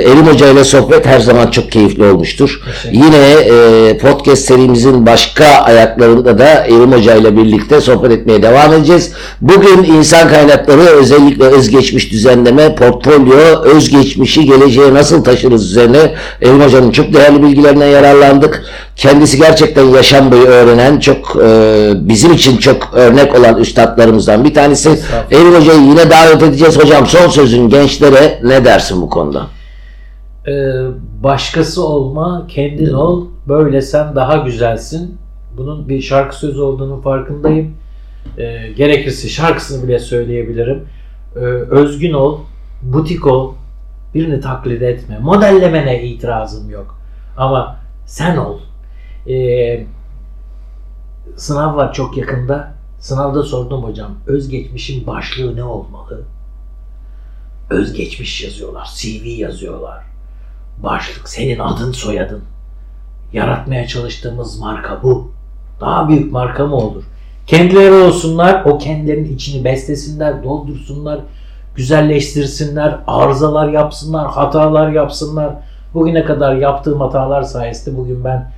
Elim 0.05 0.27
Hoca 0.27 0.47
ile 0.47 0.63
sohbet 0.63 1.05
her 1.05 1.19
zaman 1.19 1.47
çok 1.51 1.71
keyifli 1.71 2.03
olmuştur. 2.03 2.61
Yine 2.91 3.17
e, 3.31 3.97
podcast 3.97 4.45
serimizin 4.45 5.05
başka 5.05 5.45
ayaklarında 5.45 6.39
da 6.39 6.49
Elim 6.65 6.91
Hoca 6.91 7.15
ile 7.15 7.37
birlikte 7.37 7.81
sohbet 7.81 8.11
etmeye 8.11 8.43
devam 8.43 8.73
edeceğiz. 8.73 9.11
Bugün 9.41 9.83
insan 9.83 10.29
kaynakları 10.29 10.81
özellikle 10.81 11.45
özgeçmiş 11.45 12.11
düzenleme, 12.47 12.75
portfolyo, 12.75 13.61
özgeçmişi 13.63 14.45
geleceğe 14.45 14.93
nasıl 14.93 15.23
taşırız 15.23 15.71
üzerine 15.71 16.13
Elim 16.41 16.61
Hoca'nın 16.61 16.91
çok 16.91 17.13
değerli 17.13 17.43
bilgilerinden 17.43 17.87
yararlandık. 17.87 18.63
Kendisi 18.95 19.37
gerçekten 19.37 19.85
yaşam 19.85 20.31
boyu 20.31 20.45
öğrenen 20.45 20.99
çok 20.99 21.37
e, 21.43 21.91
bizim 21.95 22.33
için 22.33 22.57
çok 22.57 22.93
örnek 22.93 23.39
olan 23.39 23.57
üstadlarımızdan 23.57 24.43
bir 24.43 24.53
tanesi. 24.53 24.99
Elim 25.31 25.55
Hoca'yı 25.55 25.81
yine 25.81 26.09
davet 26.09 26.43
edeceğiz. 26.43 26.77
Hocam 26.77 27.07
son 27.07 27.27
sözün 27.27 27.69
gençlere 27.69 28.39
ne 28.43 28.65
dersin 28.65 29.01
bu 29.01 29.09
konuda? 29.09 29.47
Ee, 30.47 30.51
başkası 31.23 31.87
olma, 31.87 32.47
kendin 32.49 32.93
ol. 32.93 33.25
Böyle 33.47 33.81
sen 33.81 34.15
daha 34.15 34.37
güzelsin. 34.37 35.17
Bunun 35.57 35.89
bir 35.89 36.01
şarkı 36.01 36.35
sözü 36.35 36.61
olduğunu 36.61 37.01
farkındayım. 37.01 37.73
Ee, 38.37 38.67
gerekirse 38.77 39.29
şarkısını 39.29 39.87
bile 39.87 39.99
söyleyebilirim. 39.99 40.83
Ee, 41.35 41.39
özgün 41.39 42.13
ol, 42.13 42.39
butik 42.81 43.27
ol. 43.27 43.53
Birini 44.13 44.41
taklit 44.41 44.81
etme. 44.81 45.19
Modellemene 45.19 46.03
itirazım 46.03 46.69
yok. 46.69 46.99
Ama 47.37 47.79
sen 48.05 48.37
ol. 48.37 48.59
Ee, 49.29 49.85
sınav 51.35 51.75
var 51.75 51.93
çok 51.93 52.17
yakında. 52.17 52.73
Sınavda 52.99 53.43
sordum 53.43 53.83
hocam. 53.83 54.11
Özgeçmişin 54.27 55.07
başlığı 55.07 55.55
ne 55.55 55.63
olmalı? 55.63 56.23
Özgeçmiş 57.69 58.43
yazıyorlar. 58.43 58.89
CV 58.95 59.25
yazıyorlar. 59.25 60.03
Başlık 60.83 61.29
senin 61.29 61.59
adın 61.59 61.91
soyadın. 61.91 62.43
Yaratmaya 63.33 63.87
çalıştığımız 63.87 64.59
marka 64.59 65.03
bu. 65.03 65.31
Daha 65.81 66.09
büyük 66.09 66.31
marka 66.31 66.65
mı 66.65 66.75
olur? 66.75 67.03
Kendileri 67.47 67.93
olsunlar, 67.93 68.65
o 68.65 68.77
kendilerinin 68.77 69.35
içini 69.35 69.63
beslesinler, 69.63 70.43
doldursunlar, 70.43 71.19
güzelleştirsinler, 71.75 72.99
arızalar 73.07 73.69
yapsınlar, 73.69 74.27
hatalar 74.27 74.91
yapsınlar. 74.91 75.53
Bugüne 75.93 76.25
kadar 76.25 76.55
yaptığım 76.55 77.01
hatalar 77.01 77.43
sayesinde 77.43 77.97
bugün 77.97 78.23
ben 78.23 78.51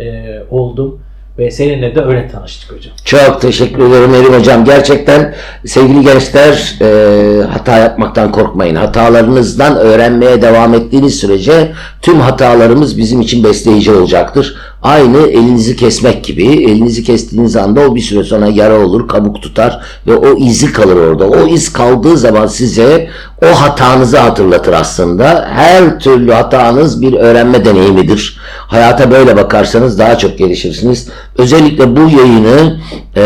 e, 0.00 0.38
oldum 0.50 1.00
ve 1.38 1.50
seninle 1.50 1.94
de 1.94 2.02
öyle 2.02 2.28
tanıştık 2.28 2.72
hocam. 2.72 2.92
Çok 3.04 3.40
teşekkür 3.40 3.88
ederim 3.88 4.14
Erim 4.14 4.34
Hocam. 4.34 4.64
Gerçekten 4.64 5.34
sevgili 5.66 6.04
gençler 6.04 6.78
e, 6.80 7.42
hata 7.42 7.78
yapmaktan 7.78 8.32
korkmayın. 8.32 8.76
Hatalarınızdan 8.76 9.76
öğrenmeye 9.76 10.42
devam 10.42 10.74
ettiğiniz 10.74 11.14
sürece 11.14 11.72
tüm 12.02 12.20
hatalarımız 12.20 12.98
bizim 12.98 13.20
için 13.20 13.44
besleyici 13.44 13.92
olacaktır. 13.92 14.56
Aynı 14.82 15.18
elinizi 15.18 15.76
kesmek 15.76 16.24
gibi. 16.24 16.46
Elinizi 16.46 17.04
kestiğiniz 17.04 17.56
anda 17.56 17.80
o 17.80 17.94
bir 17.94 18.00
süre 18.00 18.24
sonra 18.24 18.46
yara 18.46 18.78
olur, 18.78 19.08
kabuk 19.08 19.42
tutar 19.42 19.80
ve 20.06 20.16
o 20.16 20.38
izi 20.38 20.72
kalır 20.72 20.96
orada. 20.96 21.26
O 21.26 21.46
iz 21.46 21.72
kaldığı 21.72 22.16
zaman 22.16 22.46
size 22.46 23.08
o 23.42 23.46
hatanızı 23.46 24.18
hatırlatır 24.18 24.72
aslında. 24.72 25.48
Her 25.52 26.00
türlü 26.00 26.32
hatanız 26.32 27.02
bir 27.02 27.12
öğrenme 27.12 27.64
deneyimidir. 27.64 28.38
Hayata 28.66 29.10
böyle 29.10 29.36
bakarsanız 29.36 29.98
daha 29.98 30.18
çok 30.18 30.38
gelişirsiniz. 30.38 31.08
Özellikle 31.38 31.96
bu 31.96 32.00
yayını 32.00 32.80
e, 33.16 33.22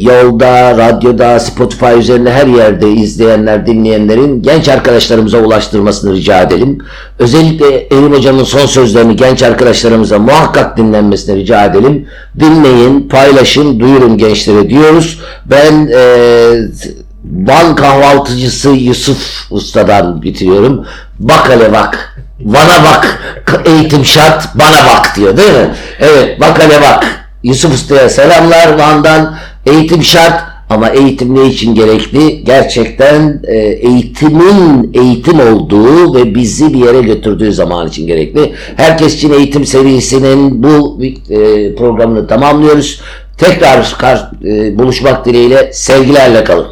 yolda, 0.00 0.78
radyoda, 0.78 1.40
Spotify 1.40 1.98
üzerinde 1.98 2.32
her 2.32 2.46
yerde 2.46 2.90
izleyenler, 2.90 3.66
dinleyenlerin 3.66 4.42
genç 4.42 4.68
arkadaşlarımıza 4.68 5.38
ulaştırmasını 5.38 6.12
rica 6.12 6.42
edelim. 6.42 6.78
Özellikle 7.18 7.66
Elim 7.76 8.12
Hocam'ın 8.12 8.44
son 8.44 8.66
sözlerini 8.66 9.16
genç 9.16 9.42
arkadaşlarımıza 9.42 10.18
muhakkak 10.18 10.76
dinlenmesini 10.76 11.36
rica 11.36 11.64
edelim. 11.64 12.06
Dinleyin, 12.40 13.08
paylaşın, 13.08 13.80
duyurun 13.80 14.18
gençlere 14.18 14.70
diyoruz. 14.70 15.20
Ben 15.46 15.88
e, 15.94 16.54
Van 17.24 17.74
kahvaltıcısı 17.74 18.70
Yusuf 18.70 19.46
Usta'dan 19.50 20.22
bitiriyorum. 20.22 20.86
Bak 21.18 21.50
hele 21.50 21.72
bak. 21.72 22.13
Bana 22.40 22.84
bak. 22.84 23.18
Eğitim 23.66 24.04
şart. 24.04 24.54
Bana 24.54 24.86
bak 24.94 25.16
diyor 25.16 25.36
değil 25.36 25.52
mi? 25.52 25.70
Evet 26.00 26.40
bak 26.40 26.62
hele 26.62 26.82
bak. 26.82 27.28
Yusuf 27.42 27.74
Usta'ya 27.74 28.08
selamlar 28.08 28.78
Van'dan. 28.78 29.36
Eğitim 29.66 30.02
şart. 30.02 30.54
Ama 30.70 30.88
eğitim 30.88 31.34
ne 31.34 31.46
için 31.46 31.74
gerekli? 31.74 32.44
Gerçekten 32.44 33.42
e, 33.48 33.56
eğitimin 33.56 34.90
eğitim 34.94 35.40
olduğu 35.40 36.14
ve 36.14 36.34
bizi 36.34 36.74
bir 36.74 36.86
yere 36.86 37.00
götürdüğü 37.00 37.52
zaman 37.52 37.88
için 37.88 38.06
gerekli. 38.06 38.52
Herkes 38.76 39.14
için 39.14 39.32
eğitim 39.32 39.66
serisinin 39.66 40.62
bu 40.62 41.00
e, 41.30 41.74
programını 41.74 42.26
tamamlıyoruz. 42.26 43.00
Tekrar 43.38 43.96
e, 44.44 44.78
buluşmak 44.78 45.26
dileğiyle 45.26 45.72
sevgilerle 45.72 46.44
kalın. 46.44 46.66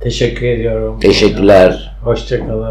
Teşekkür 0.00 0.46
ediyorum. 0.46 1.00
Teşekkürler. 1.00 1.96
Hoşçakalın. 2.04 2.64